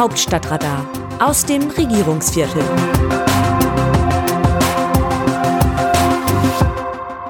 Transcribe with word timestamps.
Hauptstadtradar 0.00 0.88
aus 1.18 1.44
dem 1.44 1.60
Regierungsviertel. 1.68 2.62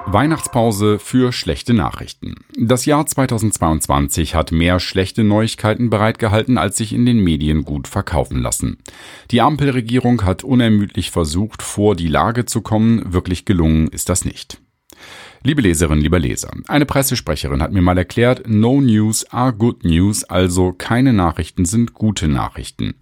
Weihnachtspause 0.07 1.01
für 1.01 1.33
schlechte 1.33 1.75
Nachrichten. 1.75 2.37
Das 2.57 2.87
Jahr 2.87 3.05
2022 3.05 4.37
hat 4.37 4.53
mehr 4.53 4.79
schlechte 4.79 5.25
Neuigkeiten 5.25 5.91
bereitgehalten, 5.91 6.59
als 6.59 6.77
sich 6.77 6.93
in 6.93 7.07
den 7.07 7.19
Medien 7.19 7.65
gut 7.65 7.89
verkaufen 7.89 8.41
lassen. 8.41 8.79
Die 9.33 9.41
Ampelregierung 9.41 10.25
hat 10.25 10.45
unermüdlich 10.45 11.11
versucht, 11.11 11.63
vor 11.63 11.97
die 11.97 12.07
Lage 12.07 12.45
zu 12.45 12.61
kommen. 12.63 13.13
Wirklich 13.13 13.47
gelungen 13.47 13.89
ist 13.89 14.09
das 14.09 14.25
nicht. 14.25 14.61
Liebe 15.43 15.63
Leserinnen, 15.63 16.03
lieber 16.03 16.19
Leser, 16.19 16.51
eine 16.69 16.85
Pressesprecherin 16.85 17.63
hat 17.63 17.73
mir 17.73 17.81
mal 17.81 17.97
erklärt, 17.97 18.47
no 18.47 18.83
news 18.83 19.25
are 19.31 19.55
good 19.55 19.85
news, 19.85 20.23
also 20.25 20.75
keine 20.77 21.15
Nachrichten 21.15 21.65
sind 21.65 21.95
gute 21.95 22.29
Nachrichten. 22.29 22.95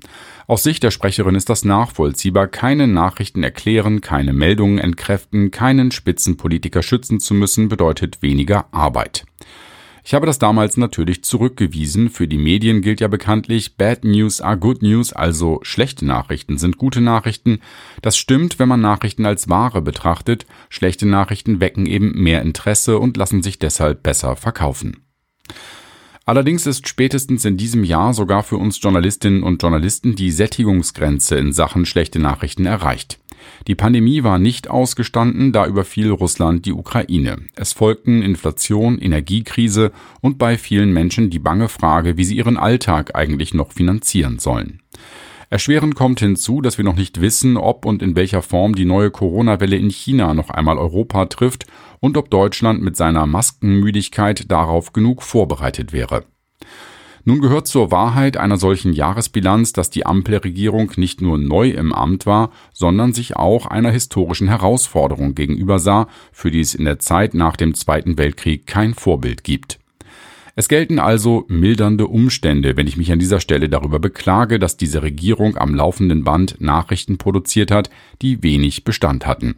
Aus 0.46 0.62
Sicht 0.62 0.84
der 0.84 0.93
Sprecherin 0.93 1.34
ist 1.34 1.48
das 1.48 1.65
nachvollziehbar, 1.65 2.46
keine 2.46 2.87
Nachrichten 2.87 3.43
erklären, 3.43 4.01
keine 4.01 4.32
Meldungen 4.32 4.79
entkräften, 4.79 5.51
keinen 5.51 5.91
Spitzenpolitiker 5.91 6.84
schützen 6.84 7.19
zu 7.19 7.34
müssen, 7.34 7.69
bedeutet 7.69 8.23
weniger 8.23 8.66
Arbeit. 8.70 9.24
Ich 10.08 10.14
habe 10.14 10.24
das 10.24 10.38
damals 10.38 10.78
natürlich 10.78 11.22
zurückgewiesen. 11.22 12.08
Für 12.08 12.26
die 12.26 12.38
Medien 12.38 12.80
gilt 12.80 13.02
ja 13.02 13.08
bekanntlich, 13.08 13.76
Bad 13.76 14.04
News 14.04 14.40
are 14.40 14.56
good 14.56 14.80
news, 14.80 15.12
also 15.12 15.58
schlechte 15.60 16.06
Nachrichten 16.06 16.56
sind 16.56 16.78
gute 16.78 17.02
Nachrichten. 17.02 17.60
Das 18.00 18.16
stimmt, 18.16 18.58
wenn 18.58 18.70
man 18.70 18.80
Nachrichten 18.80 19.26
als 19.26 19.50
Ware 19.50 19.82
betrachtet. 19.82 20.46
Schlechte 20.70 21.04
Nachrichten 21.04 21.60
wecken 21.60 21.84
eben 21.84 22.12
mehr 22.12 22.40
Interesse 22.40 22.98
und 22.98 23.18
lassen 23.18 23.42
sich 23.42 23.58
deshalb 23.58 24.02
besser 24.02 24.34
verkaufen. 24.34 25.04
Allerdings 26.24 26.64
ist 26.64 26.88
spätestens 26.88 27.45
in 27.45 27.59
diesem 27.59 27.84
Jahr 27.84 28.14
sogar 28.14 28.42
für 28.42 28.56
uns 28.56 28.80
Journalistinnen 28.80 29.42
und 29.42 29.60
Journalisten 29.60 30.16
die 30.16 30.30
Sättigungsgrenze 30.30 31.36
in 31.36 31.52
Sachen 31.52 31.84
schlechte 31.84 32.18
Nachrichten 32.18 32.65
erreicht. 32.65 33.18
Die 33.66 33.74
Pandemie 33.74 34.22
war 34.24 34.38
nicht 34.38 34.68
ausgestanden, 34.68 35.52
da 35.52 35.66
überfiel 35.66 36.10
Russland 36.10 36.66
die 36.66 36.72
Ukraine. 36.72 37.38
Es 37.54 37.72
folgten 37.72 38.22
Inflation, 38.22 38.98
Energiekrise 38.98 39.92
und 40.20 40.38
bei 40.38 40.58
vielen 40.58 40.92
Menschen 40.92 41.30
die 41.30 41.38
bange 41.38 41.68
Frage, 41.68 42.16
wie 42.16 42.24
sie 42.24 42.36
ihren 42.36 42.56
Alltag 42.56 43.14
eigentlich 43.14 43.54
noch 43.54 43.72
finanzieren 43.72 44.38
sollen. 44.38 44.80
Erschwerend 45.50 45.94
kommt 45.94 46.20
hinzu, 46.20 46.60
dass 46.60 46.76
wir 46.76 46.84
noch 46.84 46.96
nicht 46.96 47.22
wissen, 47.22 47.56
ob 47.56 47.86
und 47.86 48.02
in 48.02 48.14
welcher 48.16 48.42
Form 48.42 48.74
die 48.74 48.84
neue 48.84 49.10
Corona-Welle 49.10 49.76
in 49.76 49.88
China 49.88 50.34
noch 50.34 50.50
einmal 50.50 50.76
Europa 50.76 51.24
trifft 51.26 51.66
und 52.00 52.18
ob 52.18 52.30
Deutschland 52.30 52.82
mit 52.82 52.96
seiner 52.96 53.24
Maskenmüdigkeit 53.24 54.50
darauf 54.50 54.92
genug 54.92 55.22
vorbereitet 55.22 55.94
wäre. 55.94 56.24
Nun 57.29 57.43
gehört 57.43 57.66
zur 57.66 57.90
Wahrheit 57.90 58.38
einer 58.38 58.57
solchen 58.57 58.95
Jahresbilanz, 58.95 59.74
dass 59.74 59.90
die 59.90 60.07
Ampelregierung 60.07 60.93
nicht 60.96 61.21
nur 61.21 61.37
neu 61.37 61.68
im 61.68 61.93
Amt 61.93 62.24
war, 62.24 62.51
sondern 62.73 63.12
sich 63.12 63.37
auch 63.37 63.66
einer 63.66 63.90
historischen 63.90 64.48
Herausforderung 64.48 65.34
gegenübersah, 65.34 66.09
für 66.32 66.50
die 66.50 66.60
es 66.60 66.75
in 66.75 66.87
der 66.87 67.00
Zeit 67.00 67.34
nach 67.34 67.56
dem 67.56 67.75
Zweiten 67.75 68.16
Weltkrieg 68.16 68.66
kein 68.66 68.94
Vorbild 68.94 69.44
gibt. 69.44 69.78
Es 70.56 70.69
gelten 70.69 70.99
also 70.99 71.44
mildernde 71.49 72.06
Umstände, 72.06 72.78
wenn 72.78 72.87
ich 72.87 72.97
mich 72.97 73.12
an 73.12 73.19
dieser 73.19 73.41
Stelle 73.41 73.69
darüber 73.69 73.99
beklage, 73.99 74.59
dass 74.59 74.78
diese 74.78 75.03
Regierung 75.03 75.59
am 75.59 75.75
laufenden 75.75 76.25
Band 76.25 76.62
Nachrichten 76.62 77.19
produziert 77.19 77.71
hat, 77.71 77.91
die 78.22 78.43
wenig 78.43 78.84
Bestand 78.84 79.26
hatten. 79.26 79.56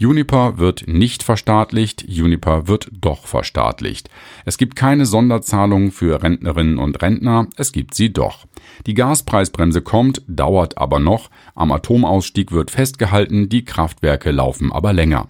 Juniper 0.00 0.56
wird 0.56 0.88
nicht 0.88 1.22
verstaatlicht, 1.22 2.06
Juniper 2.08 2.66
wird 2.66 2.88
doch 2.90 3.26
verstaatlicht. 3.26 4.08
Es 4.46 4.56
gibt 4.56 4.74
keine 4.74 5.04
Sonderzahlungen 5.04 5.90
für 5.90 6.22
Rentnerinnen 6.22 6.78
und 6.78 7.02
Rentner, 7.02 7.48
es 7.56 7.70
gibt 7.70 7.92
sie 7.92 8.10
doch. 8.10 8.46
Die 8.86 8.94
Gaspreisbremse 8.94 9.82
kommt, 9.82 10.22
dauert 10.26 10.78
aber 10.78 11.00
noch, 11.00 11.28
am 11.54 11.70
Atomausstieg 11.70 12.50
wird 12.50 12.70
festgehalten, 12.70 13.50
die 13.50 13.66
Kraftwerke 13.66 14.30
laufen 14.30 14.72
aber 14.72 14.94
länger. 14.94 15.28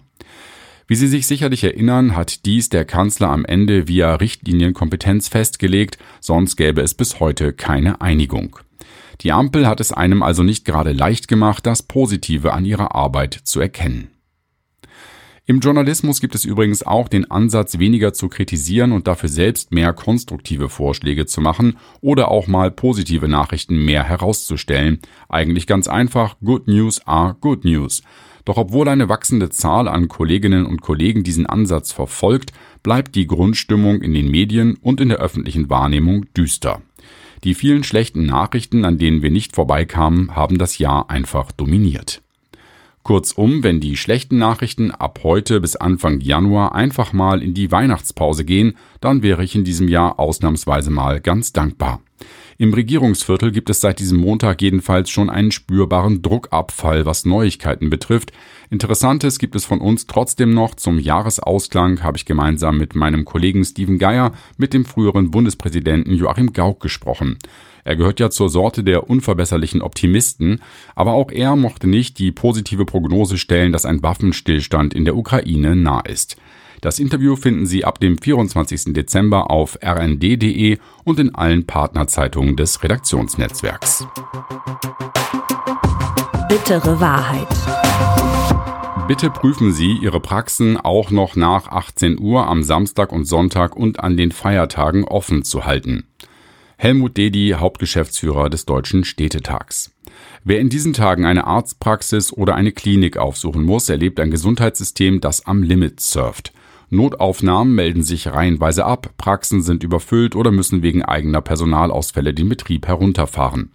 Wie 0.87 0.95
Sie 0.95 1.07
sich 1.07 1.27
sicherlich 1.27 1.65
erinnern, 1.65 2.15
hat 2.15 2.45
dies 2.45 2.69
der 2.69 2.85
Kanzler 2.85 3.27
am 3.27 3.43
Ende 3.43 3.89
via 3.89 4.15
Richtlinienkompetenz 4.15 5.27
festgelegt, 5.27 5.97
sonst 6.21 6.55
gäbe 6.55 6.79
es 6.79 6.93
bis 6.93 7.19
heute 7.19 7.51
keine 7.51 7.99
Einigung. 7.99 8.57
Die 9.19 9.33
Ampel 9.33 9.67
hat 9.67 9.81
es 9.81 9.91
einem 9.91 10.23
also 10.23 10.43
nicht 10.43 10.63
gerade 10.63 10.93
leicht 10.93 11.27
gemacht, 11.27 11.65
das 11.65 11.83
Positive 11.83 12.53
an 12.53 12.63
ihrer 12.63 12.95
Arbeit 12.95 13.33
zu 13.33 13.59
erkennen. 13.59 14.11
Im 15.47 15.59
Journalismus 15.59 16.21
gibt 16.21 16.35
es 16.35 16.45
übrigens 16.45 16.83
auch 16.83 17.07
den 17.07 17.29
Ansatz, 17.31 17.79
weniger 17.79 18.13
zu 18.13 18.29
kritisieren 18.29 18.91
und 18.91 19.07
dafür 19.07 19.27
selbst 19.27 19.71
mehr 19.71 19.91
konstruktive 19.91 20.69
Vorschläge 20.69 21.25
zu 21.25 21.41
machen 21.41 21.77
oder 21.99 22.29
auch 22.29 22.47
mal 22.47 22.69
positive 22.69 23.27
Nachrichten 23.27 23.83
mehr 23.83 24.03
herauszustellen. 24.03 24.99
Eigentlich 25.29 25.65
ganz 25.65 25.87
einfach, 25.87 26.37
Good 26.43 26.67
News 26.67 27.05
are 27.07 27.35
Good 27.41 27.65
News. 27.65 28.03
Doch 28.45 28.57
obwohl 28.57 28.87
eine 28.87 29.09
wachsende 29.09 29.49
Zahl 29.49 29.87
an 29.87 30.07
Kolleginnen 30.07 30.65
und 30.65 30.81
Kollegen 30.81 31.23
diesen 31.23 31.47
Ansatz 31.47 31.91
verfolgt, 31.91 32.53
bleibt 32.83 33.15
die 33.15 33.27
Grundstimmung 33.27 34.01
in 34.01 34.13
den 34.13 34.29
Medien 34.29 34.75
und 34.75 35.01
in 35.01 35.09
der 35.09 35.19
öffentlichen 35.19 35.71
Wahrnehmung 35.71 36.31
düster. 36.33 36.81
Die 37.43 37.55
vielen 37.55 37.83
schlechten 37.83 38.25
Nachrichten, 38.27 38.85
an 38.85 38.99
denen 38.99 39.23
wir 39.23 39.31
nicht 39.31 39.55
vorbeikamen, 39.55 40.35
haben 40.35 40.59
das 40.59 40.77
Jahr 40.77 41.09
einfach 41.09 41.51
dominiert. 41.51 42.21
Kurzum, 43.03 43.63
wenn 43.63 43.79
die 43.79 43.97
schlechten 43.97 44.37
Nachrichten 44.37 44.91
ab 44.91 45.21
heute 45.23 45.59
bis 45.59 45.75
Anfang 45.75 46.19
Januar 46.19 46.75
einfach 46.75 47.13
mal 47.13 47.41
in 47.41 47.53
die 47.53 47.71
Weihnachtspause 47.71 48.45
gehen, 48.45 48.77
dann 48.99 49.23
wäre 49.23 49.43
ich 49.43 49.55
in 49.55 49.63
diesem 49.63 49.87
Jahr 49.87 50.19
ausnahmsweise 50.19 50.91
mal 50.91 51.19
ganz 51.19 51.51
dankbar. 51.51 52.01
Im 52.61 52.75
Regierungsviertel 52.75 53.51
gibt 53.51 53.71
es 53.71 53.81
seit 53.81 53.97
diesem 53.97 54.19
Montag 54.19 54.61
jedenfalls 54.61 55.09
schon 55.09 55.31
einen 55.31 55.49
spürbaren 55.49 56.21
Druckabfall, 56.21 57.07
was 57.07 57.25
Neuigkeiten 57.25 57.89
betrifft. 57.89 58.33
Interessantes 58.69 59.39
gibt 59.39 59.55
es 59.55 59.65
von 59.65 59.81
uns 59.81 60.05
trotzdem 60.05 60.53
noch. 60.53 60.75
Zum 60.75 60.99
Jahresausklang 60.99 62.03
habe 62.03 62.17
ich 62.17 62.25
gemeinsam 62.25 62.77
mit 62.77 62.93
meinem 62.93 63.25
Kollegen 63.25 63.65
Steven 63.65 63.97
Geier 63.97 64.33
mit 64.57 64.75
dem 64.75 64.85
früheren 64.85 65.31
Bundespräsidenten 65.31 66.13
Joachim 66.13 66.53
Gauck 66.53 66.81
gesprochen. 66.81 67.39
Er 67.83 67.95
gehört 67.95 68.19
ja 68.19 68.29
zur 68.29 68.49
Sorte 68.49 68.83
der 68.83 69.09
unverbesserlichen 69.09 69.81
Optimisten, 69.81 70.61
aber 70.93 71.13
auch 71.13 71.31
er 71.31 71.55
mochte 71.55 71.87
nicht 71.87 72.19
die 72.19 72.31
positive 72.31 72.85
Prognose 72.85 73.39
stellen, 73.39 73.71
dass 73.71 73.87
ein 73.87 74.03
Waffenstillstand 74.03 74.93
in 74.93 75.05
der 75.05 75.17
Ukraine 75.17 75.75
nah 75.75 76.01
ist. 76.01 76.37
Das 76.81 76.97
Interview 76.97 77.35
finden 77.35 77.67
Sie 77.67 77.85
ab 77.85 77.99
dem 77.99 78.17
24. 78.17 78.93
Dezember 78.93 79.51
auf 79.51 79.77
rnd.de 79.85 80.79
und 81.03 81.19
in 81.19 81.35
allen 81.35 81.67
Partnerzeitungen 81.67 82.55
des 82.55 82.81
Redaktionsnetzwerks. 82.81 84.07
Bittere 86.49 86.99
Wahrheit. 86.99 87.47
Bitte 89.07 89.29
prüfen 89.29 89.71
Sie 89.71 89.91
Ihre 90.01 90.19
Praxen 90.19 90.75
auch 90.75 91.11
noch 91.11 91.35
nach 91.35 91.67
18 91.67 92.19
Uhr 92.19 92.47
am 92.47 92.63
Samstag 92.63 93.11
und 93.11 93.25
Sonntag 93.25 93.75
und 93.75 93.99
an 93.99 94.17
den 94.17 94.31
Feiertagen 94.31 95.03
offen 95.03 95.43
zu 95.43 95.65
halten. 95.65 96.07
Helmut 96.77 97.15
Dedi, 97.15 97.53
Hauptgeschäftsführer 97.59 98.49
des 98.49 98.65
Deutschen 98.65 99.03
Städtetags. 99.03 99.91
Wer 100.43 100.59
in 100.59 100.69
diesen 100.69 100.93
Tagen 100.93 101.25
eine 101.25 101.45
Arztpraxis 101.45 102.33
oder 102.33 102.55
eine 102.55 102.71
Klinik 102.71 103.17
aufsuchen 103.17 103.61
muss, 103.63 103.87
erlebt 103.87 104.19
ein 104.19 104.31
Gesundheitssystem, 104.31 105.21
das 105.21 105.45
am 105.45 105.61
Limit 105.61 105.99
surft. 105.99 106.53
Notaufnahmen 106.91 107.73
melden 107.73 108.03
sich 108.03 108.27
reihenweise 108.27 108.85
ab, 108.85 109.11
Praxen 109.15 109.61
sind 109.61 109.83
überfüllt 109.83 110.35
oder 110.35 110.51
müssen 110.51 110.83
wegen 110.83 111.03
eigener 111.03 111.41
Personalausfälle 111.41 112.33
den 112.33 112.49
Betrieb 112.49 112.85
herunterfahren. 112.85 113.71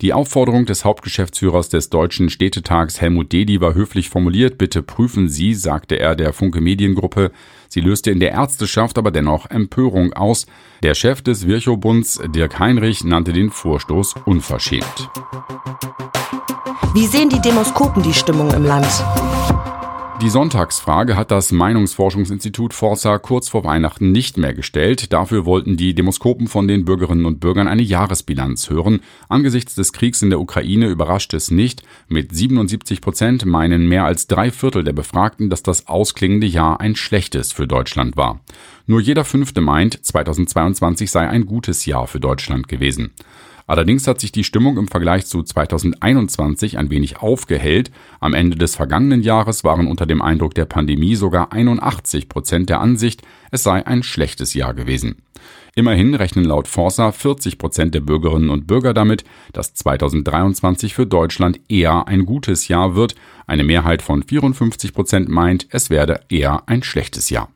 Die 0.00 0.14
Aufforderung 0.14 0.64
des 0.64 0.84
Hauptgeschäftsführers 0.84 1.68
des 1.68 1.90
Deutschen 1.90 2.30
Städtetags 2.30 3.00
Helmut 3.00 3.32
Dedi 3.32 3.60
war 3.60 3.74
höflich 3.74 4.08
formuliert. 4.08 4.58
Bitte 4.58 4.82
prüfen 4.82 5.28
Sie, 5.28 5.54
sagte 5.54 5.98
er 5.98 6.16
der 6.16 6.32
Funke 6.32 6.60
Mediengruppe. 6.60 7.30
Sie 7.68 7.80
löste 7.80 8.10
in 8.10 8.18
der 8.18 8.32
Ärzteschaft 8.32 8.98
aber 8.98 9.10
dennoch 9.10 9.50
Empörung 9.50 10.12
aus. 10.14 10.46
Der 10.82 10.94
Chef 10.94 11.22
des 11.22 11.46
Virchow-Bunds, 11.46 12.22
Dirk 12.34 12.58
Heinrich, 12.58 13.04
nannte 13.04 13.32
den 13.32 13.50
Vorstoß 13.50 14.14
unverschämt. 14.24 15.10
Wie 16.94 17.06
sehen 17.06 17.28
die 17.28 17.40
Demoskopen 17.40 18.02
die 18.02 18.14
Stimmung 18.14 18.52
im 18.52 18.64
Land? 18.64 19.04
Die 20.24 20.30
Sonntagsfrage 20.30 21.16
hat 21.16 21.30
das 21.30 21.52
Meinungsforschungsinstitut 21.52 22.72
Forza 22.72 23.18
kurz 23.18 23.50
vor 23.50 23.62
Weihnachten 23.62 24.10
nicht 24.10 24.38
mehr 24.38 24.54
gestellt. 24.54 25.12
Dafür 25.12 25.44
wollten 25.44 25.76
die 25.76 25.94
Demoskopen 25.94 26.48
von 26.48 26.66
den 26.66 26.86
Bürgerinnen 26.86 27.26
und 27.26 27.40
Bürgern 27.40 27.68
eine 27.68 27.82
Jahresbilanz 27.82 28.70
hören. 28.70 29.00
Angesichts 29.28 29.74
des 29.74 29.92
Kriegs 29.92 30.22
in 30.22 30.30
der 30.30 30.40
Ukraine 30.40 30.86
überrascht 30.86 31.34
es 31.34 31.50
nicht. 31.50 31.82
Mit 32.08 32.34
77 32.34 33.02
Prozent 33.02 33.44
meinen 33.44 33.86
mehr 33.86 34.06
als 34.06 34.26
drei 34.26 34.50
Viertel 34.50 34.82
der 34.82 34.94
Befragten, 34.94 35.50
dass 35.50 35.62
das 35.62 35.88
ausklingende 35.88 36.46
Jahr 36.46 36.80
ein 36.80 36.96
schlechtes 36.96 37.52
für 37.52 37.66
Deutschland 37.66 38.16
war. 38.16 38.40
Nur 38.86 39.02
jeder 39.02 39.26
Fünfte 39.26 39.60
meint, 39.60 40.02
2022 40.06 41.10
sei 41.10 41.28
ein 41.28 41.44
gutes 41.44 41.84
Jahr 41.84 42.06
für 42.06 42.18
Deutschland 42.18 42.66
gewesen. 42.66 43.12
Allerdings 43.66 44.06
hat 44.06 44.20
sich 44.20 44.30
die 44.30 44.44
Stimmung 44.44 44.76
im 44.76 44.88
Vergleich 44.88 45.26
zu 45.26 45.42
2021 45.42 46.76
ein 46.76 46.90
wenig 46.90 47.18
aufgehellt. 47.18 47.90
Am 48.20 48.34
Ende 48.34 48.58
des 48.58 48.76
vergangenen 48.76 49.22
Jahres 49.22 49.64
waren 49.64 49.86
unter 49.86 50.06
dem 50.06 50.20
Eindruck 50.20 50.54
der 50.54 50.66
Pandemie 50.66 51.16
sogar 51.16 51.52
81 51.52 52.28
Prozent 52.28 52.68
der 52.68 52.80
Ansicht, 52.80 53.22
es 53.50 53.62
sei 53.62 53.86
ein 53.86 54.02
schlechtes 54.02 54.52
Jahr 54.52 54.74
gewesen. 54.74 55.16
Immerhin 55.74 56.14
rechnen 56.14 56.44
laut 56.44 56.68
Forsa 56.68 57.10
40 57.10 57.58
Prozent 57.58 57.94
der 57.94 58.00
Bürgerinnen 58.00 58.50
und 58.50 58.66
Bürger 58.66 58.94
damit, 58.94 59.24
dass 59.52 59.74
2023 59.74 60.94
für 60.94 61.06
Deutschland 61.06 61.60
eher 61.68 62.06
ein 62.06 62.26
gutes 62.26 62.68
Jahr 62.68 62.94
wird. 62.94 63.14
Eine 63.46 63.64
Mehrheit 63.64 64.02
von 64.02 64.22
54 64.22 64.92
Prozent 64.92 65.28
meint, 65.28 65.66
es 65.70 65.90
werde 65.90 66.20
eher 66.28 66.62
ein 66.66 66.82
schlechtes 66.82 67.28
Jahr. 67.30 67.53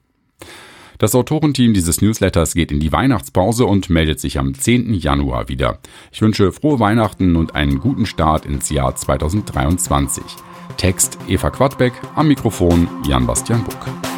Das 0.98 1.14
Autorenteam 1.14 1.74
dieses 1.74 2.02
Newsletters 2.02 2.54
geht 2.54 2.72
in 2.72 2.80
die 2.80 2.90
Weihnachtspause 2.90 3.66
und 3.66 3.88
meldet 3.88 4.18
sich 4.18 4.36
am 4.36 4.54
10. 4.54 4.94
Januar 4.94 5.48
wieder. 5.48 5.78
Ich 6.10 6.20
wünsche 6.20 6.50
frohe 6.50 6.80
Weihnachten 6.80 7.36
und 7.36 7.54
einen 7.54 7.78
guten 7.78 8.04
Start 8.04 8.44
ins 8.44 8.68
Jahr 8.68 8.96
2023. 8.96 10.24
Text 10.76 11.18
Eva 11.28 11.50
Quadbeck, 11.50 11.92
am 12.16 12.26
Mikrofon 12.26 12.88
Jan-Bastian 13.06 13.62
Buck. 13.62 14.17